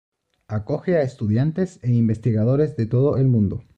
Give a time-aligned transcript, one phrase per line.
[0.47, 3.63] Acoge a estudiantes e investigadores de todo el mundo.